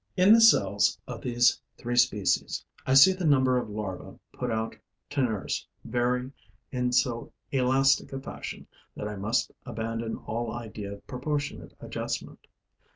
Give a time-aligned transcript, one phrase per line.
[0.17, 4.75] In the cells of these three species, I see the number of larvae put out
[5.11, 6.31] to nurse vary
[6.71, 12.47] in so elastic a fashion that I must abandon all idea of proportionate adjustment.